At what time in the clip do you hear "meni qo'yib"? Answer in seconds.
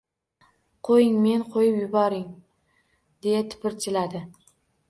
1.25-1.77